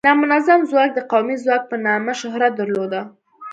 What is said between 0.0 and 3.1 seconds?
نامنظم ځواک د قومي ځواک په نامه شهرت درلوده.